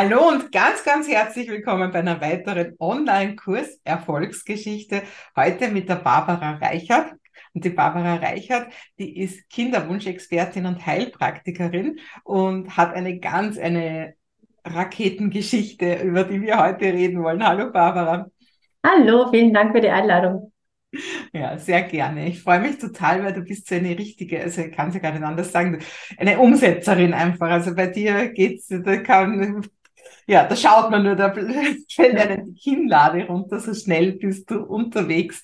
[0.00, 5.02] Hallo und ganz, ganz herzlich willkommen bei einer weiteren Online-Kurs Erfolgsgeschichte.
[5.34, 7.14] Heute mit der Barbara Reichert.
[7.52, 14.14] Und die Barbara Reichert, die ist Kinderwunschexpertin und Heilpraktikerin und hat eine ganz, eine
[14.64, 17.44] Raketengeschichte, über die wir heute reden wollen.
[17.44, 18.28] Hallo Barbara.
[18.86, 20.52] Hallo, vielen Dank für die Einladung.
[21.32, 22.28] Ja, sehr gerne.
[22.28, 25.00] Ich freue mich total, weil du bist so eine richtige, also ich kann es ja
[25.00, 25.80] gar nicht anders sagen,
[26.16, 27.50] eine Umsetzerin einfach.
[27.50, 29.66] Also bei dir geht's, da kann,
[30.28, 34.62] ja, da schaut man nur, da fällt einem die Kinnlade runter, so schnell bist du
[34.62, 35.42] unterwegs.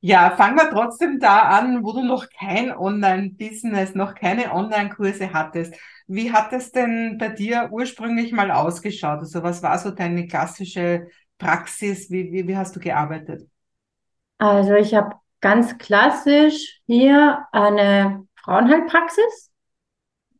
[0.00, 5.74] Ja, fangen wir trotzdem da an, wo du noch kein Online-Business, noch keine Online-Kurse hattest.
[6.08, 9.20] Wie hat es denn bei dir ursprünglich mal ausgeschaut?
[9.20, 11.06] Also was war so deine klassische
[11.38, 12.10] Praxis?
[12.10, 13.48] Wie, wie, wie hast du gearbeitet?
[14.38, 19.52] Also ich habe ganz klassisch hier eine Frauenheilpraxis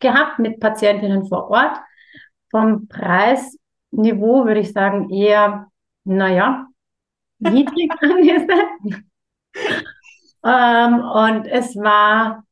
[0.01, 1.79] gehabt mit Patientinnen vor Ort.
[2.51, 2.89] Vom
[3.91, 5.71] Preisniveau würde ich sagen eher,
[6.05, 6.69] naja,
[7.39, 9.05] niedrig angesetzt.
[10.45, 12.45] ähm, und es war,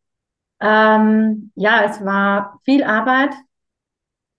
[0.61, 3.35] ähm, ja, es war viel Arbeit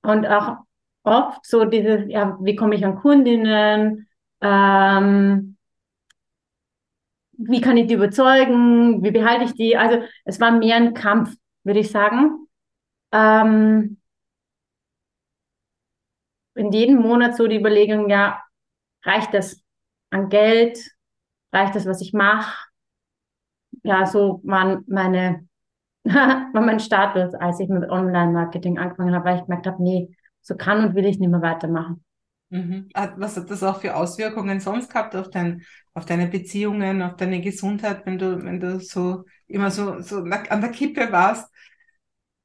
[0.04, 0.58] und auch
[1.04, 4.08] oft so dieses, ja, wie komme ich an Kundinnen?
[4.42, 5.58] Ähm,
[7.38, 9.78] wie kann ich die überzeugen, wie behalte ich die?
[9.78, 12.48] Also es war mehr ein Kampf, würde ich sagen.
[13.12, 13.98] Ähm,
[16.56, 18.42] in jedem Monat so die Überlegung, ja,
[19.04, 19.62] reicht das
[20.10, 20.80] an Geld?
[21.52, 22.54] Reicht das, was ich mache?
[23.84, 25.48] Ja, so waren meine,
[26.06, 30.56] war mein Status, als ich mit Online-Marketing angefangen habe, weil ich gemerkt habe, nee, so
[30.56, 32.04] kann und will ich nicht mehr weitermachen.
[32.50, 32.90] Mhm.
[33.18, 37.42] Was hat das auch für Auswirkungen sonst gehabt auf, dein, auf deine Beziehungen, auf deine
[37.42, 41.52] Gesundheit, wenn du, wenn du so immer so, so an der Kippe warst?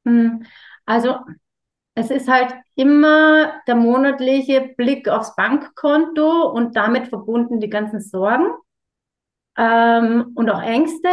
[0.07, 0.45] Hm.
[0.87, 1.19] Also
[2.01, 8.47] es ist halt immer der monatliche Blick aufs Bankkonto und damit verbunden die ganzen Sorgen
[9.57, 11.09] ähm, und auch Ängste.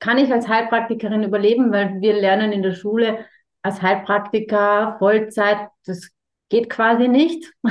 [0.00, 3.24] Kann ich als Heilpraktikerin überleben, weil wir lernen in der Schule
[3.62, 6.10] als Heilpraktiker Vollzeit, das
[6.48, 7.52] geht quasi nicht.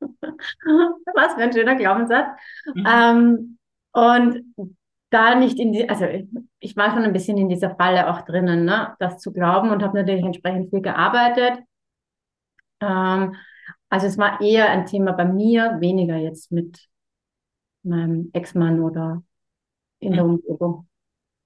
[0.00, 2.26] Was für ein schöner Glaubenssatz.
[2.74, 2.86] Mhm.
[2.90, 3.58] Ähm,
[3.92, 4.74] und
[5.12, 6.06] da nicht in die, also
[6.58, 9.82] ich war schon ein bisschen in dieser Falle auch drinnen, ne, das zu glauben und
[9.82, 11.60] habe natürlich entsprechend viel gearbeitet.
[12.80, 13.34] Ähm,
[13.88, 16.88] also es war eher ein Thema bei mir, weniger jetzt mit
[17.82, 19.22] meinem Ex-Mann oder
[19.98, 20.34] in der mhm.
[20.34, 20.88] Umgebung.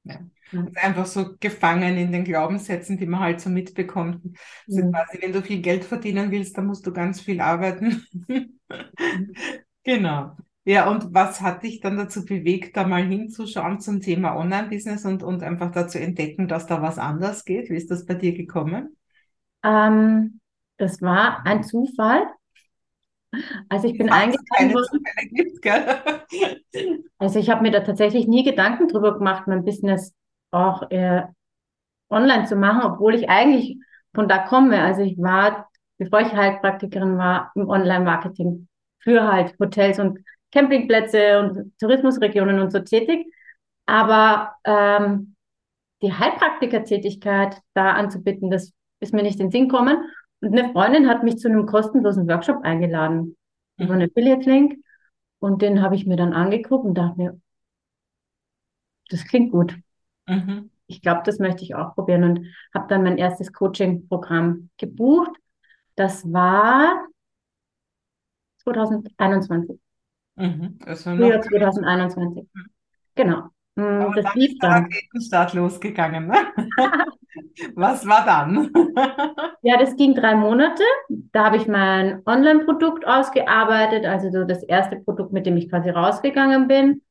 [0.05, 0.21] Ja.
[0.53, 0.71] Mhm.
[0.77, 4.23] Einfach so gefangen in den Glaubenssätzen, die man halt so mitbekommt.
[4.69, 4.93] Also mhm.
[4.93, 8.07] quasi, wenn du viel Geld verdienen willst, dann musst du ganz viel arbeiten.
[8.29, 8.61] Mhm.
[9.83, 10.37] genau.
[10.69, 15.23] Ja, und was hat dich dann dazu bewegt, da mal hinzuschauen zum Thema Online-Business und,
[15.23, 17.71] und einfach dazu entdecken, dass da was anders geht?
[17.71, 18.97] Wie ist das bei dir gekommen?
[19.63, 20.41] Ähm,
[20.77, 22.27] das war ein Zufall.
[23.69, 25.05] Also ich bin eingeladen worden.
[25.31, 25.65] Gibt,
[27.19, 30.15] also ich habe mir da tatsächlich nie Gedanken drüber gemacht, mein Business
[30.51, 31.23] auch äh,
[32.11, 33.79] online zu machen, obwohl ich eigentlich
[34.15, 34.83] von da komme.
[34.83, 38.67] Also ich war, bevor ich Heilpraktikerin war, im Online-Marketing
[38.99, 40.19] für halt Hotels und
[40.53, 43.27] Campingplätze und Tourismusregionen und so tätig.
[43.87, 45.37] Aber ähm,
[46.03, 49.99] die Heilpraktikertätigkeit da anzubieten, das ist mir nicht in den Sinn gekommen.
[50.41, 53.37] Und eine Freundin hat mich zu einem kostenlosen Workshop eingeladen
[53.77, 53.85] mhm.
[53.85, 54.83] über eine Affiliate-Link.
[55.39, 57.41] Und den habe ich mir dann angeguckt und dachte mir,
[59.09, 59.79] das klingt gut.
[60.27, 60.71] Mhm.
[60.89, 65.33] Ich glaube, das möchte ich auch probieren und habe dann mein erstes Coaching-Programm gebucht.
[65.95, 67.07] Das war
[68.59, 69.81] 2021.
[70.37, 70.79] Mhm.
[70.81, 72.45] Frühjahr 2021.
[72.53, 72.67] Mhm.
[73.15, 73.43] Genau.
[73.77, 74.73] Mm, Aber das dann lief dann.
[74.85, 76.29] Raketenstart losgegangen.
[76.29, 76.37] Ne?
[77.75, 78.71] Was war dann?
[79.63, 80.83] ja, das ging drei Monate.
[81.33, 85.91] Da habe ich mein Online-Produkt ausgearbeitet, also so das erste Produkt, mit dem ich quasi
[85.91, 87.03] rausgegangen bin.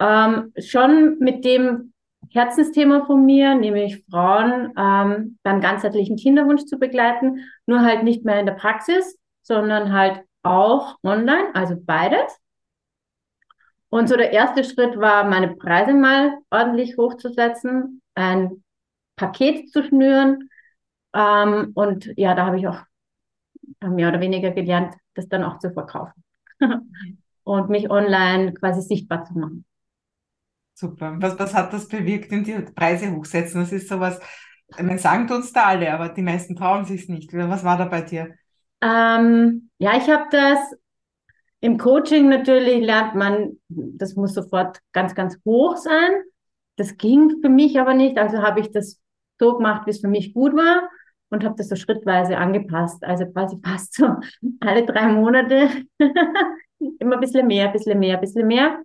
[0.00, 1.92] Ähm, schon mit dem
[2.30, 8.40] Herzensthema von mir, nämlich Frauen ähm, beim ganzheitlichen Kinderwunsch zu begleiten, nur halt nicht mehr
[8.40, 12.38] in der Praxis, sondern halt auch online, also beides.
[13.94, 18.64] Und so der erste Schritt war, meine Preise mal ordentlich hochzusetzen, ein
[19.14, 20.50] Paket zu schnüren.
[21.14, 22.80] Ähm, und ja, da habe ich auch
[23.86, 26.24] mehr oder weniger gelernt, das dann auch zu verkaufen
[27.44, 29.64] und mich online quasi sichtbar zu machen.
[30.72, 31.14] Super.
[31.20, 33.60] Was, was hat das bewirkt, in die Preise hochsetzen?
[33.60, 34.18] Das ist sowas,
[34.76, 37.32] man sagen uns da alle, aber die meisten trauen sich nicht.
[37.32, 38.34] Was war da bei dir?
[38.80, 40.58] Ähm, ja, ich habe das
[41.64, 46.10] im Coaching natürlich lernt man, das muss sofort ganz, ganz hoch sein.
[46.76, 48.18] Das ging für mich aber nicht.
[48.18, 49.00] Also habe ich das
[49.40, 50.90] so gemacht, wie es für mich gut war
[51.30, 53.02] und habe das so schrittweise angepasst.
[53.02, 54.08] Also quasi fast so
[54.60, 55.70] alle drei Monate
[56.98, 58.82] immer ein bisschen mehr, ein bisschen mehr, ein bisschen mehr.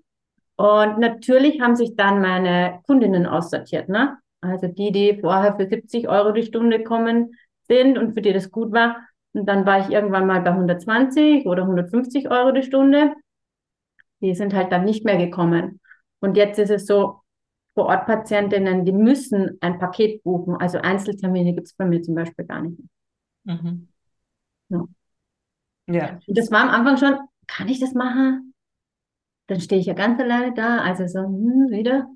[0.55, 4.19] Und natürlich haben sich dann meine Kundinnen aussortiert, ne?
[4.39, 7.35] Also die, die vorher für 70 Euro die Stunde kommen
[7.67, 8.95] sind und für die das gut war.
[9.33, 13.13] Und dann war ich irgendwann mal bei 120 oder 150 Euro die Stunde.
[14.21, 15.79] Die sind halt dann nicht mehr gekommen.
[16.19, 17.21] Und jetzt ist es so,
[17.79, 20.57] vor Ort Patientinnen, die müssen ein Paket buchen.
[20.57, 22.77] Also Einzeltermine gibt es bei mir zum Beispiel gar nicht.
[23.45, 23.87] Mhm.
[24.69, 24.85] Ja.
[25.87, 26.19] ja.
[26.27, 27.17] Und das war am Anfang schon,
[27.47, 28.53] kann ich das machen?
[29.47, 32.07] Dann stehe ich ja ganz alleine da, also so, hm, wieder.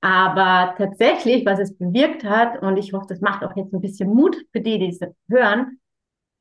[0.00, 4.14] Aber tatsächlich, was es bewirkt hat, und ich hoffe, das macht auch jetzt ein bisschen
[4.14, 5.80] Mut für die, die es hören,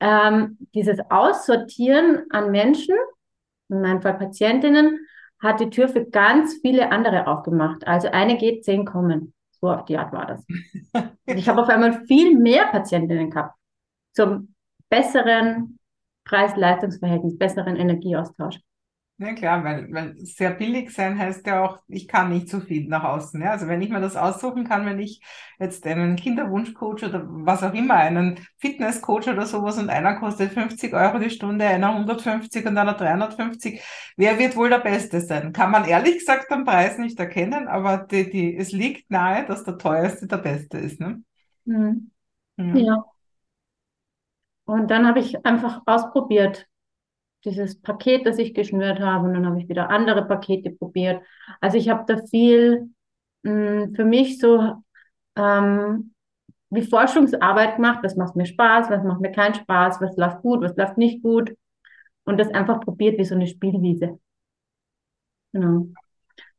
[0.02, 2.96] ähm, dieses Aussortieren an Menschen,
[3.70, 5.08] in meinem Fall Patientinnen,
[5.42, 7.88] hat die Tür für ganz viele andere aufgemacht.
[7.88, 9.34] Also eine geht, zehn kommen.
[9.60, 10.46] So auf die Art war das.
[10.94, 13.56] Und ich habe auf einmal viel mehr Patientinnen gehabt
[14.14, 14.54] zum
[14.90, 15.80] besseren
[16.26, 18.60] Preis-Leistungs-Verhältnis, besseren Energieaustausch.
[19.22, 22.88] Ja klar, weil, weil sehr billig sein heißt ja auch, ich kann nicht so viel
[22.88, 23.40] nach außen.
[23.40, 23.52] Ja?
[23.52, 25.22] Also wenn ich mir das aussuchen kann, wenn ich
[25.60, 30.96] jetzt einen Kinderwunschcoach oder was auch immer, einen Fitnesscoach oder sowas und einer kostet 50
[30.96, 33.80] Euro die Stunde, einer 150 und einer 350,
[34.18, 35.54] wer wird wohl der Beste sein?
[35.54, 39.64] Kann man ehrlich gesagt am Preis nicht erkennen, aber die, die, es liegt nahe, dass
[39.64, 41.00] der teuerste der Beste ist.
[41.00, 41.22] Ne?
[41.66, 42.12] Mhm.
[42.58, 42.76] Ja.
[42.76, 43.06] ja.
[44.66, 46.68] Und dann habe ich einfach ausprobiert,
[47.46, 51.24] dieses Paket, das ich geschnürt habe und dann habe ich wieder andere Pakete probiert.
[51.60, 52.92] Also ich habe da viel
[53.44, 54.84] mh, mm, für mich so
[55.36, 56.14] ähm,
[56.70, 60.62] wie Forschungsarbeit gemacht, was macht mir Spaß, was macht mir keinen Spaß, was läuft gut,
[60.62, 61.56] was läuft nicht gut
[62.24, 64.20] und das einfach probiert wie so eine Spielwiese.
[65.54, 65.88] Genau.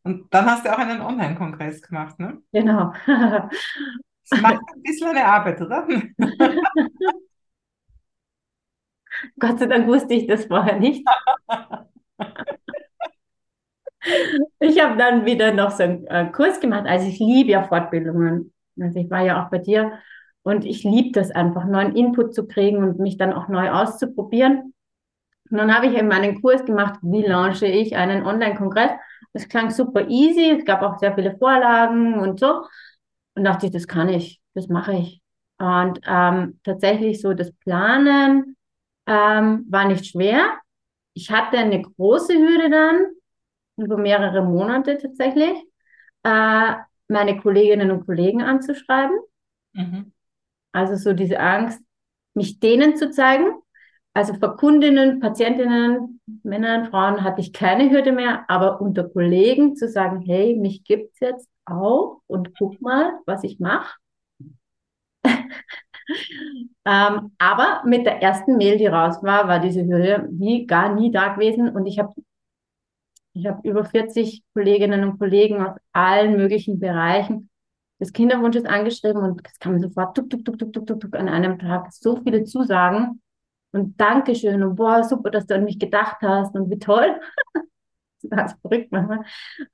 [0.04, 2.42] Und dann hast du auch einen Online-Kongress gemacht, ne?
[2.52, 2.92] Genau.
[3.06, 5.86] das macht ein bisschen eine Arbeit, oder?
[9.38, 11.06] Gott sei Dank wusste ich das vorher nicht.
[14.60, 16.86] ich habe dann wieder noch so einen äh, Kurs gemacht.
[16.86, 18.52] Also ich liebe ja Fortbildungen.
[18.80, 19.92] Also ich war ja auch bei dir
[20.42, 24.74] und ich liebe das einfach, neuen Input zu kriegen und mich dann auch neu auszuprobieren.
[25.50, 28.90] Und dann habe ich eben meinen Kurs gemacht, wie launche ich einen Online-Kongress.
[29.34, 32.64] Das klang super easy, es gab auch sehr viele Vorlagen und so.
[33.34, 35.22] Und dachte ich, das kann ich, das mache ich.
[35.58, 38.56] Und ähm, tatsächlich so das Planen,
[39.12, 40.58] ähm, war nicht schwer.
[41.12, 43.06] Ich hatte eine große Hürde dann,
[43.76, 45.52] über mehrere Monate tatsächlich,
[46.22, 46.74] äh,
[47.08, 49.18] meine Kolleginnen und Kollegen anzuschreiben.
[49.74, 50.12] Mhm.
[50.72, 51.82] Also so diese Angst,
[52.34, 53.52] mich denen zu zeigen.
[54.14, 59.88] Also vor Kundinnen, Patientinnen, Männern, Frauen hatte ich keine Hürde mehr, aber unter Kollegen zu
[59.88, 63.94] sagen, hey, mich gibt's jetzt auch und guck mal, was ich mache.
[66.84, 71.10] Ähm, aber mit der ersten Mail, die raus war, war diese Hürde wie gar nie
[71.10, 71.70] da gewesen.
[71.70, 72.12] Und ich habe
[73.34, 77.48] ich hab über 40 Kolleginnen und Kollegen aus allen möglichen Bereichen
[77.98, 81.28] des Kinderwunsches angeschrieben und es kam sofort tuk, tuk, tuk, tuk, tuk, tuk, tuk, an
[81.28, 83.22] einem Tag so viele Zusagen
[83.70, 87.20] und Dankeschön und boah, super, dass du an mich gedacht hast und wie toll.
[88.22, 89.24] das ist verrückt manchmal.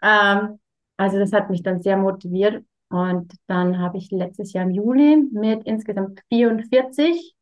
[0.02, 0.60] Ähm,
[0.96, 5.16] also das hat mich dann sehr motiviert und dann habe ich letztes Jahr im Juli
[5.32, 7.36] mit insgesamt 44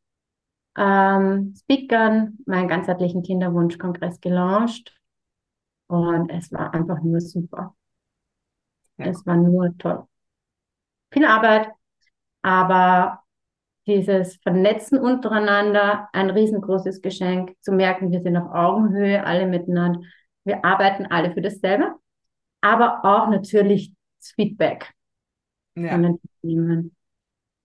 [0.76, 4.92] ähm, Speakern meinen ganzheitlichen Kinderwunschkongress gelauncht.
[5.86, 7.76] Und es war einfach nur super.
[8.98, 9.06] Ja.
[9.06, 10.04] Es war nur toll.
[11.12, 11.70] Viel Arbeit,
[12.42, 13.22] aber
[13.86, 20.00] dieses Vernetzen untereinander, ein riesengroßes Geschenk, zu merken, wir sind auf Augenhöhe, alle miteinander.
[20.42, 21.94] Wir arbeiten alle für dasselbe,
[22.60, 24.95] aber auch natürlich das Feedback
[25.76, 25.92] ja.
[25.92, 26.90] von den Teilnehmern.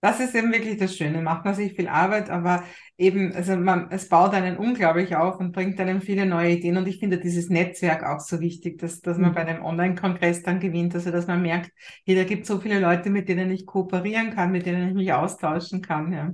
[0.04, 1.22] Das ist eben wirklich das Schöne.
[1.22, 2.64] Macht man sich viel Arbeit, aber
[2.98, 6.76] eben, also man, es baut einen unglaublich auf und bringt einem viele neue Ideen.
[6.76, 9.34] Und ich finde dieses Netzwerk auch so wichtig, dass, dass man mhm.
[9.36, 11.70] bei einem Online-Kongress dann gewinnt, also dass man merkt,
[12.04, 15.12] hier, da gibt so viele Leute, mit denen ich kooperieren kann, mit denen ich mich
[15.12, 16.12] austauschen kann.
[16.12, 16.32] Ja.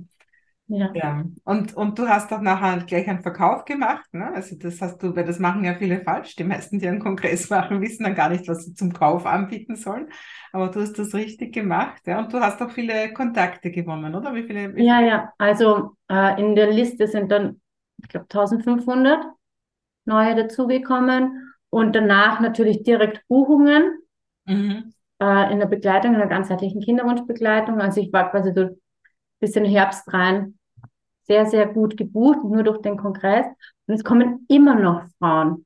[0.71, 0.91] Ja.
[0.93, 1.23] ja.
[1.45, 4.31] Und, und du hast auch nachher gleich einen Verkauf gemacht, ne?
[4.35, 6.35] Also das hast du, weil das machen ja viele falsch.
[6.35, 9.75] Die meisten, die einen Kongress machen, wissen dann gar nicht, was sie zum Kauf anbieten
[9.75, 10.09] sollen.
[10.53, 12.19] Aber du hast das richtig gemacht, ja.
[12.19, 14.35] Und du hast auch viele Kontakte gewonnen, oder?
[14.35, 14.75] Wie viele?
[14.75, 15.33] Wie ja, ja.
[15.39, 17.59] Also äh, in der Liste sind dann,
[18.03, 19.25] ich glaube, 1500
[20.05, 23.97] neue dazugekommen und danach natürlich direkt Buchungen
[24.45, 24.93] mhm.
[25.19, 27.81] äh, in der Begleitung, in der ganzheitlichen Kinderwunschbegleitung.
[27.81, 28.69] Also ich war quasi so
[29.39, 30.58] bis in den Herbst rein
[31.29, 33.45] sehr, sehr gut gebucht, nur durch den Kongress.
[33.85, 35.65] Und es kommen immer noch Frauen,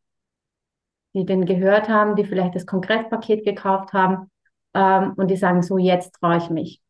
[1.14, 4.30] die den gehört haben, die vielleicht das Kongresspaket gekauft haben
[4.74, 6.82] ähm, und die sagen, so jetzt traue ich mich.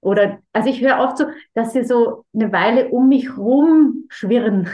[0.00, 4.68] Oder, also ich höre oft so, dass sie so eine Weile um mich rumschwirren.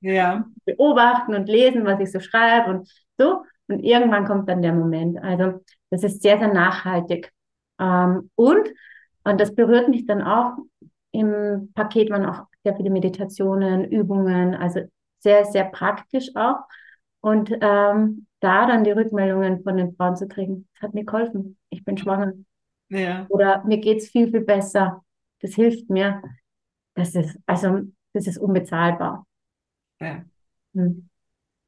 [0.00, 0.44] Ja.
[0.64, 3.44] Beobachten und lesen, was ich so schreibe und so.
[3.68, 5.22] Und irgendwann kommt dann der Moment.
[5.22, 7.32] Also das ist sehr, sehr nachhaltig.
[7.78, 8.68] Ähm, und,
[9.22, 10.56] und das berührt mich dann auch,
[11.12, 14.80] im Paket waren auch sehr viele Meditationen, Übungen, also
[15.20, 16.56] sehr, sehr praktisch auch.
[17.20, 21.56] Und ähm, da dann die Rückmeldungen von den Frauen zu kriegen, das hat mir geholfen.
[21.70, 22.32] Ich bin schwanger.
[22.88, 23.26] Ja.
[23.28, 25.04] Oder mir geht's viel, viel besser.
[25.42, 26.22] Das hilft mir.
[26.94, 27.82] Das ist, also,
[28.14, 29.26] das ist unbezahlbar.
[30.00, 30.24] Ja.
[30.74, 31.08] Hm.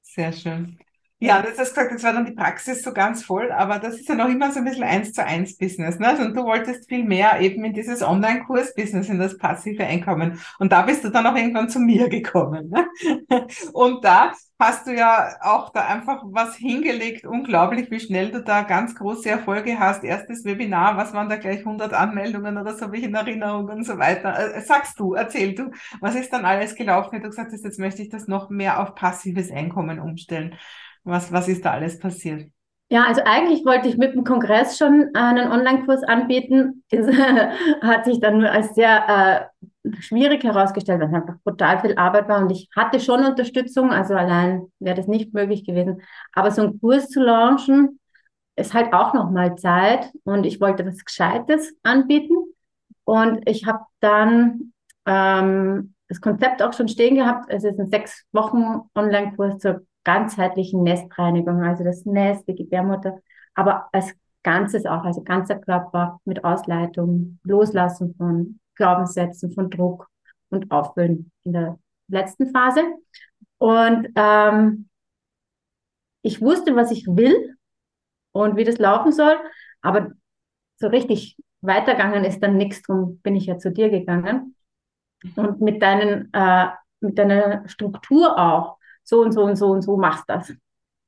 [0.03, 0.79] Sehr schön.
[1.21, 4.09] Ja, das hast gesagt, jetzt war dann die Praxis so ganz voll, aber das ist
[4.09, 5.99] ja noch immer so ein bisschen eins zu eins Business.
[5.99, 6.07] Ne?
[6.07, 10.39] Also, und du wolltest viel mehr eben in dieses Online-Kurs-Business, in das passive Einkommen.
[10.61, 12.71] Und da bist du dann auch irgendwann zu mir gekommen.
[12.71, 12.87] Ne?
[13.73, 17.25] Und da hast du ja auch da einfach was hingelegt.
[17.27, 20.05] Unglaublich, wie schnell du da ganz große Erfolge hast.
[20.05, 23.85] Erstes Webinar, was waren da gleich 100 Anmeldungen oder so, habe ich in Erinnerung und
[23.85, 24.55] so weiter.
[24.55, 27.81] Äh, sagst du, erzähl du, was ist dann alles gelaufen, wie du gesagt hast, jetzt
[27.81, 30.57] möchte ich das noch mehr auf passives Einkommen umstellen.
[31.09, 32.51] Was, was ist da alles passiert?
[32.91, 36.85] Ja, also eigentlich wollte ich mit dem Kongress schon einen Online-Kurs anbieten.
[36.91, 37.07] Das
[37.83, 39.51] hat sich dann nur als sehr
[39.85, 43.91] äh, schwierig herausgestellt, weil es einfach brutal viel Arbeit war und ich hatte schon Unterstützung,
[43.91, 46.03] also allein wäre das nicht möglich gewesen.
[46.35, 47.99] Aber so einen Kurs zu launchen,
[48.57, 52.35] ist halt auch nochmal Zeit und ich wollte was Gescheites anbieten.
[53.05, 54.73] Und ich habe dann
[55.07, 57.47] ähm, das Konzept auch schon stehen gehabt.
[57.49, 63.21] Es ist ein sechs Wochen Online-Kurs zur ganzheitlichen Nestreinigung, also das Nest, die Gebärmutter,
[63.55, 70.09] aber als Ganzes auch, also ganzer Körper mit Ausleitung, Loslassen von Glaubenssätzen, von Druck
[70.49, 72.85] und Auffüllen in der letzten Phase.
[73.59, 74.89] Und ähm,
[76.23, 77.57] ich wusste, was ich will
[78.33, 79.37] und wie das laufen soll,
[79.83, 80.13] aber
[80.77, 84.55] so richtig weitergegangen ist dann nichts, drum bin ich ja zu dir gegangen.
[85.37, 86.69] Und mit deinen, äh,
[87.01, 90.53] mit deiner Struktur auch, so und so und so und so machst das.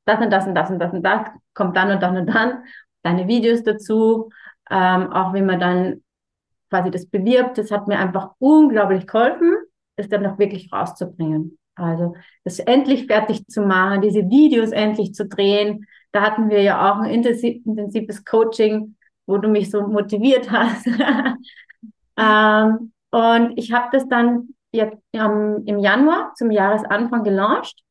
[0.06, 2.64] Das und das und das und das und das kommt dann und dann und dann.
[3.02, 4.30] Deine Videos dazu,
[4.70, 6.02] ähm, auch wenn man dann
[6.70, 9.54] quasi das bewirbt, das hat mir einfach unglaublich geholfen,
[9.96, 11.58] das dann noch wirklich rauszubringen.
[11.74, 12.14] Also
[12.44, 15.86] das endlich fertig zu machen, diese Videos endlich zu drehen.
[16.12, 20.86] Da hatten wir ja auch ein intensiv, intensives Coaching, wo du mich so motiviert hast.
[22.16, 27.82] ähm, und ich habe das dann jetzt ähm, im Januar zum Jahresanfang gelauncht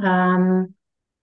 [0.00, 0.74] ähm,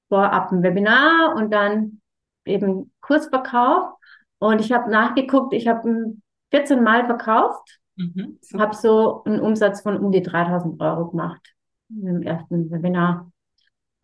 [0.10, 2.02] vorab ein Webinar und dann
[2.46, 3.94] eben Kursverkauf.
[4.40, 6.16] Und ich habe nachgeguckt, ich habe
[6.52, 11.54] 14 Mal verkauft, mhm, habe so einen Umsatz von um die 3000 Euro gemacht
[11.90, 13.32] im ersten Webinar.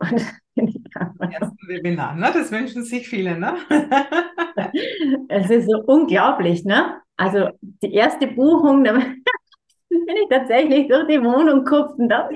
[0.00, 2.30] Und Im ersten Webinar, ne?
[2.32, 3.56] Das wünschen sich viele, ne?
[5.28, 7.00] es ist so unglaublich, ne?
[7.16, 8.92] Also die erste Buchung, da
[9.88, 11.66] bin ich tatsächlich durch die Wohnung
[11.98, 12.28] und da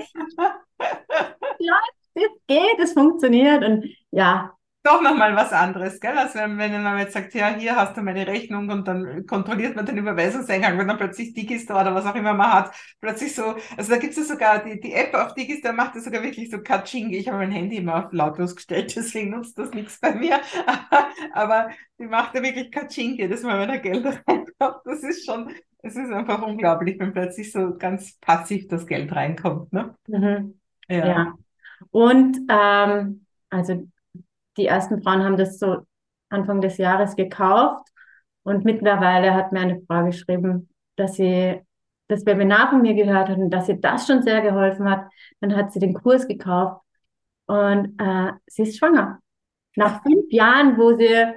[1.59, 1.79] ja,
[2.15, 4.53] es geht, es funktioniert und ja.
[4.85, 6.17] Doch nochmal was anderes, gell?
[6.17, 9.77] Als wenn, wenn man jetzt sagt, ja, hier hast du meine Rechnung und dann kontrolliert
[9.77, 13.55] man den Überweisungseingang, wenn dann plötzlich Digistore oder was auch immer man hat, plötzlich so,
[13.77, 16.51] also da gibt es ja sogar, die, die App auf Digistore macht das sogar wirklich
[16.51, 17.11] so Katsching.
[17.11, 20.41] Ich habe mein Handy immer auf lautlos gestellt, deswegen nutzt das nichts bei mir.
[21.33, 24.81] Aber die macht ja wirklich Katsching jedes Mal, wenn er Geld reinkommt.
[24.83, 25.49] Das ist schon,
[25.81, 29.71] es ist einfach unglaublich, wenn plötzlich so ganz passiv das Geld reinkommt.
[29.71, 29.95] Ne?
[30.07, 30.59] Mhm.
[30.89, 31.07] Ja.
[31.07, 31.33] ja.
[31.91, 33.87] Und ähm, also
[34.57, 35.85] die ersten Frauen haben das so
[36.29, 37.87] Anfang des Jahres gekauft
[38.43, 41.61] und mittlerweile hat mir eine Frau geschrieben, dass sie
[42.07, 45.07] das Webinar von mir gehört hat und dass sie das schon sehr geholfen hat.
[45.39, 46.81] Dann hat sie den Kurs gekauft
[47.45, 49.19] und äh, sie ist schwanger.
[49.75, 51.33] Nach fünf Jahren, wo sie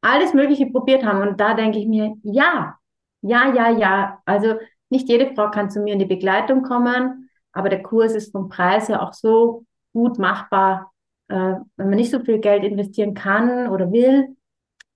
[0.00, 1.26] alles Mögliche probiert haben.
[1.26, 2.78] Und da denke ich mir, ja,
[3.22, 4.22] ja, ja, ja.
[4.24, 4.54] Also
[4.88, 8.48] nicht jede Frau kann zu mir in die Begleitung kommen, aber der Kurs ist vom
[8.48, 9.64] Preis her auch so
[9.96, 10.92] gut machbar,
[11.28, 14.36] äh, wenn man nicht so viel Geld investieren kann oder will.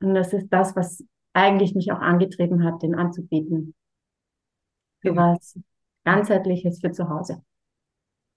[0.03, 1.03] Und das ist das, was
[1.33, 3.75] eigentlich mich auch angetrieben hat, den anzubieten.
[5.01, 5.59] Für was
[6.05, 7.43] ganzheitliches für zu Hause.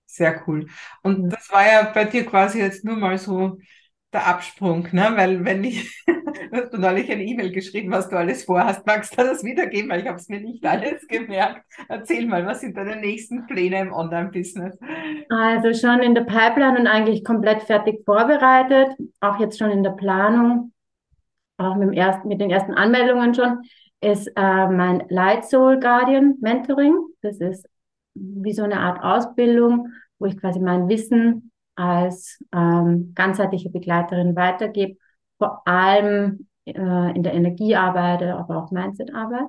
[0.06, 0.68] Sehr cool.
[1.02, 3.58] Und das war ja bei dir quasi jetzt nur mal so
[4.14, 5.12] der Absprung, ne?
[5.16, 9.24] Weil wenn ich, du hast neulich eine E-Mail geschrieben, was du alles vorhast, magst du
[9.24, 11.66] das wiedergeben, weil ich habe es mir nicht alles gemerkt.
[11.90, 14.78] Erzähl mal, was sind deine nächsten Pläne im Online-Business?
[15.30, 19.92] Also schon in der Pipeline und eigentlich komplett fertig vorbereitet, auch jetzt schon in der
[19.92, 20.72] Planung,
[21.58, 23.62] auch mit, dem ersten, mit den ersten Anmeldungen schon,
[24.02, 26.96] ist äh, mein Light Soul Guardian Mentoring.
[27.22, 27.66] Das ist
[28.16, 29.90] wie so eine Art Ausbildung,
[30.20, 34.98] wo ich quasi mein Wissen als ähm, ganzheitliche Begleiterin weitergebe,
[35.38, 39.48] vor allem äh, in der Energiearbeit, aber auch Mindsetarbeit.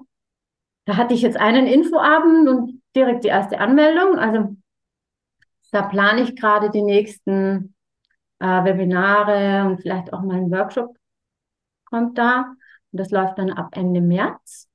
[0.86, 4.18] da hatte ich jetzt einen Infoabend und direkt die erste Anmeldung.
[4.18, 4.56] Also
[5.70, 7.74] da plane ich gerade die nächsten
[8.38, 10.96] äh, Webinare und vielleicht auch mal ein Workshop
[11.84, 12.54] kommt da.
[12.92, 14.68] Und das läuft dann ab Ende März.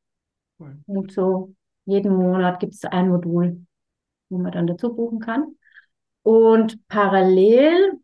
[0.60, 0.80] Cool.
[0.88, 1.54] Und so
[1.86, 3.66] jeden Monat gibt es ein Modul,
[4.30, 5.56] wo man dann dazu buchen kann.
[6.24, 8.00] Und parallel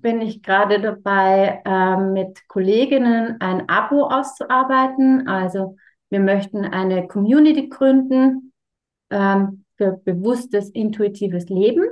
[0.00, 5.28] bin ich gerade dabei, äh, mit Kolleginnen ein Abo auszuarbeiten.
[5.28, 5.76] Also
[6.10, 8.52] wir möchten eine Community gründen
[9.10, 11.84] ähm, für bewusstes, intuitives Leben.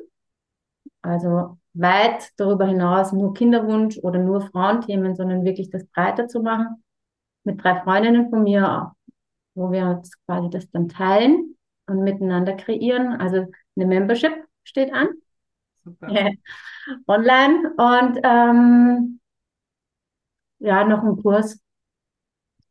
[1.03, 6.83] Also weit darüber hinaus nur Kinderwunsch oder nur Frauenthemen, sondern wirklich das breiter zu machen.
[7.45, 8.93] Mit drei Freundinnen von mir,
[9.55, 13.21] wo wir uns quasi das dann teilen und miteinander kreieren.
[13.21, 14.33] Also eine Membership
[14.65, 15.09] steht an.
[15.85, 16.31] Super.
[17.07, 19.21] Online und ähm,
[20.59, 21.61] ja, noch ein Kurs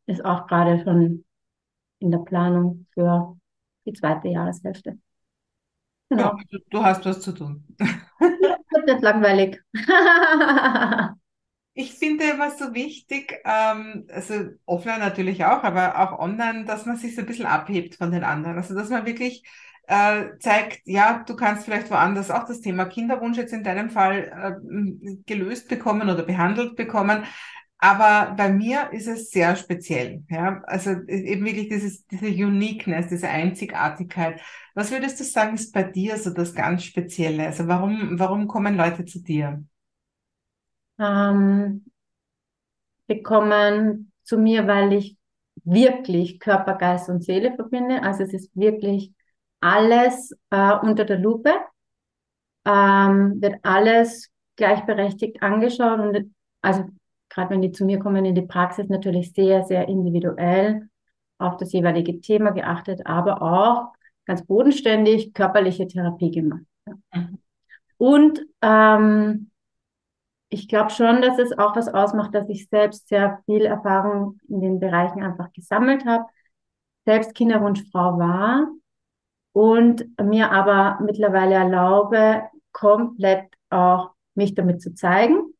[0.06, 1.24] ist auch gerade schon
[1.98, 3.36] in der Planung für
[3.86, 4.98] die zweite Jahreshälfte.
[6.08, 6.22] Genau.
[6.24, 7.64] Ja, du, du hast was zu tun.
[7.78, 9.62] Wird nicht langweilig.
[11.74, 14.34] ich finde was so wichtig, ähm, also
[14.66, 18.24] offline natürlich auch, aber auch online, dass man sich so ein bisschen abhebt von den
[18.24, 18.56] anderen.
[18.56, 19.42] Also dass man wirklich
[19.86, 24.60] äh, zeigt, ja, du kannst vielleicht woanders auch das Thema Kinderwunsch jetzt in deinem Fall
[24.62, 27.24] äh, gelöst bekommen oder behandelt bekommen.
[27.78, 30.22] Aber bei mir ist es sehr speziell.
[30.28, 30.62] Ja?
[30.66, 34.40] Also eben wirklich dieses, diese Uniqueness, diese Einzigartigkeit.
[34.74, 37.46] Was würdest du sagen, ist bei dir so das ganz Spezielle?
[37.46, 39.64] Also warum, warum kommen Leute zu dir?
[41.02, 41.84] Ähm,
[43.08, 45.16] die kommen zu mir, weil ich
[45.64, 48.02] wirklich Körper, Geist und Seele verbinde.
[48.02, 49.12] Also es ist wirklich
[49.60, 51.52] alles äh, unter der Lupe,
[52.64, 56.84] ähm, wird alles gleichberechtigt angeschaut und also
[57.28, 60.88] gerade wenn die zu mir kommen in die Praxis, natürlich sehr, sehr individuell
[61.38, 63.92] auf das jeweilige Thema geachtet, aber auch
[64.26, 66.62] ganz bodenständig körperliche Therapie gemacht.
[67.14, 67.38] Mhm.
[67.96, 69.51] Und ähm,
[70.52, 74.60] ich glaube schon, dass es auch was ausmacht, dass ich selbst sehr viel Erfahrung in
[74.60, 76.26] den Bereichen einfach gesammelt habe,
[77.04, 78.68] selbst Kinderwunschfrau war
[79.52, 85.52] und mir aber mittlerweile erlaube, komplett auch mich damit zu zeigen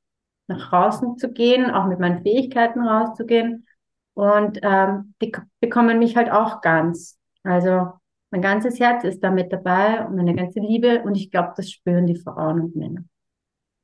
[0.48, 3.66] nach draußen zu gehen, auch mit meinen Fähigkeiten rauszugehen.
[4.14, 7.18] Und ähm, die bekommen mich halt auch ganz.
[7.42, 7.92] Also
[8.30, 11.02] mein ganzes Herz ist da mit dabei und meine ganze Liebe.
[11.02, 13.04] Und ich glaube, das spüren die Frauen und Männer.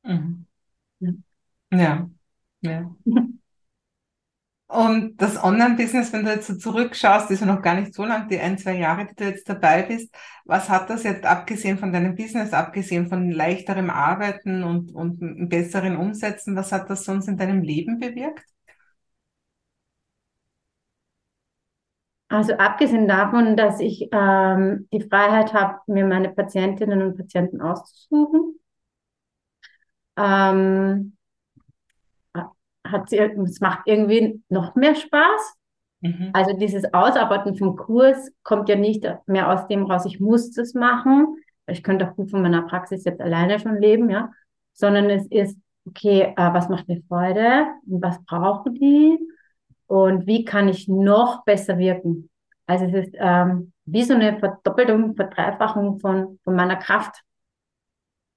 [0.03, 0.48] Mhm.
[1.01, 2.09] Ja.
[2.61, 2.95] ja.
[4.71, 8.29] Und das Online-Business, wenn du jetzt so zurückschaust, ist ja noch gar nicht so lang,
[8.29, 10.15] die ein, zwei Jahre, die du jetzt dabei bist.
[10.45, 15.97] Was hat das jetzt abgesehen von deinem Business, abgesehen von leichterem Arbeiten und, und besseren
[15.97, 18.45] Umsätzen, was hat das sonst in deinem Leben bewirkt?
[22.29, 28.59] Also abgesehen davon, dass ich ähm, die Freiheit habe, mir meine Patientinnen und Patienten auszusuchen,
[30.19, 31.17] ähm,
[32.85, 35.55] hat sie, es macht irgendwie noch mehr Spaß.
[36.01, 36.31] Mhm.
[36.33, 40.75] Also dieses Ausarbeiten vom Kurs kommt ja nicht mehr aus dem raus, ich muss das
[40.75, 41.37] machen.
[41.67, 44.33] Ich könnte auch gut von meiner Praxis jetzt alleine schon leben, ja.
[44.73, 49.19] Sondern es ist, okay, äh, was macht mir Freude und was brauchen die
[49.87, 52.31] und wie kann ich noch besser wirken?
[52.67, 57.23] Also es ist ähm, wie so eine Verdoppelung, Verdreifachung von, von meiner Kraft.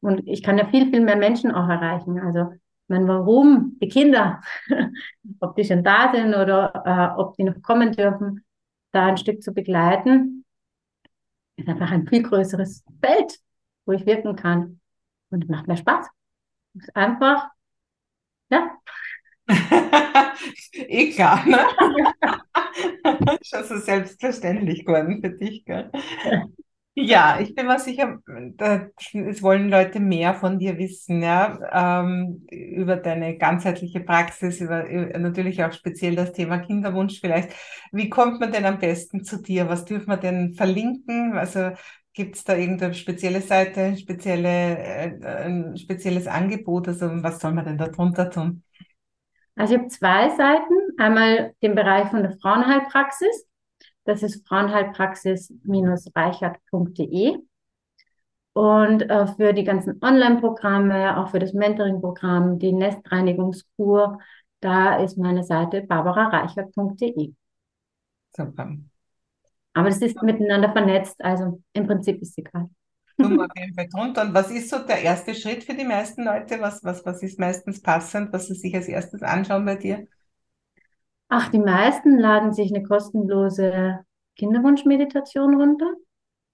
[0.02, 2.20] Und ich kann ja viel, viel mehr Menschen auch erreichen.
[2.20, 2.52] Also
[2.92, 4.42] meine, warum die Kinder,
[5.40, 8.46] ob die schon da sind oder äh, ob die noch kommen dürfen,
[8.92, 10.46] da ein Stück zu begleiten,
[11.56, 13.40] ist einfach ein viel größeres Feld,
[13.86, 14.80] wo ich wirken kann.
[15.30, 16.08] Und es macht mehr Spaß.
[16.76, 17.48] Ist einfach,
[18.50, 18.78] ja.
[20.74, 21.60] eh klar, ne?
[23.44, 25.92] Schon so selbstverständlich geworden für dich, gell?
[26.94, 28.20] Ja, ich bin mir sicher,
[28.60, 35.18] es wollen Leute mehr von dir wissen, ja, ähm, über deine ganzheitliche Praxis, über, über,
[35.18, 37.52] natürlich auch speziell das Thema Kinderwunsch vielleicht.
[37.94, 39.70] Wie kommt man denn am besten zu dir?
[39.70, 41.38] Was dürfen wir denn verlinken?
[41.38, 41.72] Also
[42.14, 46.90] gibt es da irgendeine spezielle Seite, spezielle, äh, ein spezielles Angebot?
[46.90, 48.64] Also was soll man denn da drunter tun?
[49.56, 50.74] Also ich habe zwei Seiten.
[50.98, 53.48] Einmal den Bereich von der Frauenheilpraxis
[54.06, 57.38] das ist frauenheilpraxis-reichert.de.
[58.54, 64.20] Und äh, für die ganzen Online-Programme, auch für das Mentoring-Programm, die Nestreinigungskur,
[64.60, 67.34] da ist meine Seite barbarareichert.de.
[68.36, 68.76] Super.
[69.74, 72.70] Aber das ist miteinander vernetzt, also im Prinzip ist egal.
[73.18, 76.60] Und was ist so der erste Schritt für die meisten Leute?
[76.60, 80.08] Was, was, was ist meistens passend, was sie sich als erstes anschauen bei dir?
[81.34, 84.00] Ach, die meisten laden sich eine kostenlose
[84.38, 85.94] Kinderwunschmeditation runter,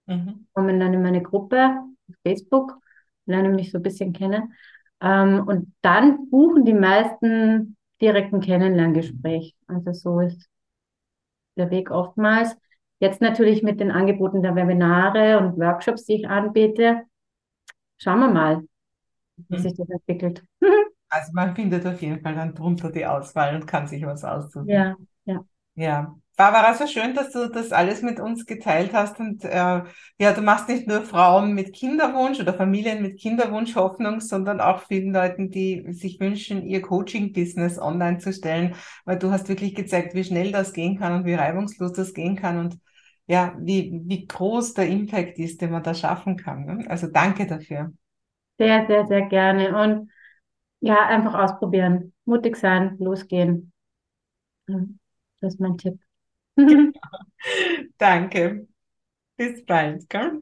[0.06, 0.48] Mhm.
[0.54, 2.78] kommen dann in meine Gruppe auf Facebook,
[3.26, 4.54] lernen mich so ein bisschen kennen.
[5.02, 9.56] Ähm, und dann buchen die meisten direkt ein Kennenlerngespräch.
[9.68, 10.48] Also so ist
[11.58, 12.56] der Weg oftmals.
[13.00, 17.04] Jetzt natürlich mit den Angeboten der Webinare und Workshops, die ich anbiete.
[17.98, 18.64] Schauen wir mal,
[19.50, 19.62] wie Mhm.
[19.62, 20.44] sich das entwickelt.
[21.10, 24.68] Also man findet auf jeden Fall dann drunter die Auswahl und kann sich was aussuchen.
[24.68, 25.44] Ja, ja.
[25.76, 26.16] Ja.
[26.36, 29.20] Barbara, so schön, dass du das alles mit uns geteilt hast.
[29.20, 29.82] Und äh,
[30.20, 34.84] ja, du machst nicht nur Frauen mit Kinderwunsch oder Familien mit Kinderwunsch Hoffnung, sondern auch
[34.84, 40.14] vielen Leuten, die sich wünschen, ihr Coaching-Business online zu stellen, weil du hast wirklich gezeigt,
[40.14, 42.78] wie schnell das gehen kann und wie reibungslos das gehen kann und
[43.26, 46.66] ja, wie, wie groß der Impact ist, den man da schaffen kann.
[46.66, 46.86] Ne?
[46.88, 47.92] Also danke dafür.
[48.60, 49.76] Sehr, sehr, sehr gerne.
[49.76, 50.12] Und
[50.82, 52.14] ja, einfach ausprobieren.
[52.26, 53.72] Mutig sein, losgehen.
[55.42, 56.00] Das ist mein Tipp.
[57.98, 58.68] Danke.
[59.38, 60.10] Bis bald.
[60.10, 60.42] Gell?